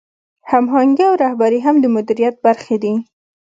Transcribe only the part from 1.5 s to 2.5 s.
هم د مدیریت